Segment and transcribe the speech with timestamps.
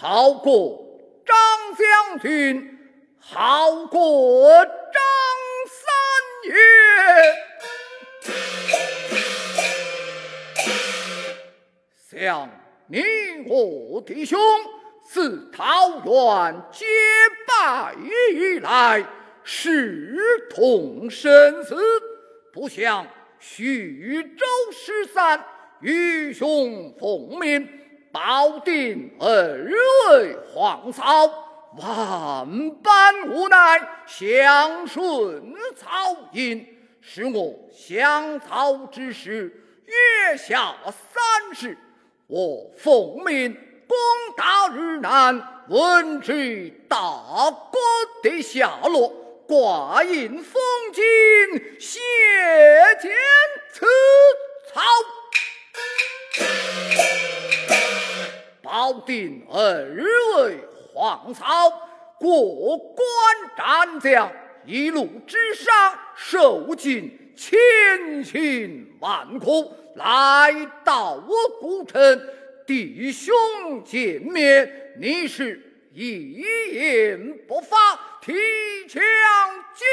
[0.00, 0.82] 好过
[1.26, 1.36] 张
[1.76, 2.78] 将军，
[3.18, 4.72] 好过张
[5.68, 5.84] 三
[6.48, 6.54] 爷。
[12.10, 12.48] 想
[12.86, 13.02] 你
[13.46, 14.40] 我弟兄
[15.04, 16.86] 自桃园结
[17.46, 17.94] 拜
[18.32, 19.04] 以来，
[19.44, 21.76] 势同生死，
[22.54, 23.06] 不想
[23.38, 25.44] 徐州失散，
[25.82, 26.94] 愚兄。
[26.98, 27.68] 奉命。
[28.12, 29.28] 保定二
[30.10, 31.04] 位皇嫂，
[31.76, 36.66] 万般无奈，相顺曹营，
[37.00, 39.52] 使我降曹之时，
[39.86, 41.78] 月下三日。
[42.26, 43.96] 我奉命攻
[44.36, 47.78] 打日南，闻知大哥
[48.22, 49.12] 的下落，
[49.46, 50.60] 挂印封
[50.92, 52.00] 金，谢
[53.00, 53.12] 见
[53.72, 53.86] 此
[58.92, 59.60] 定二
[60.36, 60.58] 位
[60.94, 61.44] 皇嫂，
[62.18, 63.06] 过关
[63.56, 64.32] 斩将，
[64.64, 70.52] 一路之上受尽千辛万苦，来
[70.84, 72.20] 到我古城，
[72.66, 73.34] 弟兄
[73.84, 77.76] 见面，你是一言不发，
[78.20, 78.32] 提
[78.88, 79.02] 枪
[79.74, 79.86] 就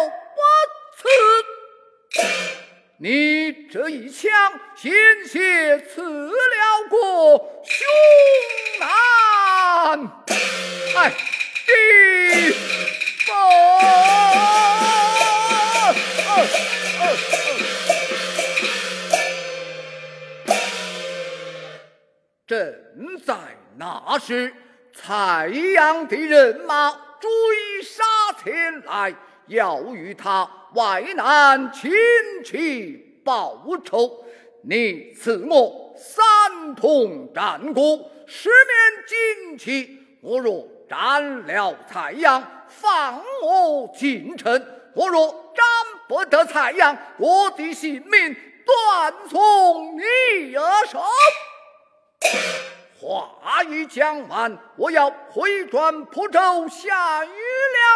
[0.00, 0.42] 我
[0.96, 1.08] 刺。
[2.98, 4.30] 你这一枪
[4.76, 4.92] 险
[5.26, 6.98] 些刺了过
[22.46, 22.74] 正
[23.24, 23.34] 在
[23.76, 24.52] 那时，
[24.92, 28.02] 蔡阳的人马追杀
[28.42, 29.14] 前来。
[29.48, 31.92] 要与他外难亲
[32.42, 34.24] 戚报仇，
[34.62, 40.00] 你赐我三通战鼓，十面旌旗。
[40.22, 44.58] 我若斩了蔡阳，放我进城；
[44.94, 45.62] 我若斩
[46.08, 51.02] 不得蔡阳，我的性命断送你而手。
[53.04, 57.93] 话一讲完，我要回转蒲州下雨了。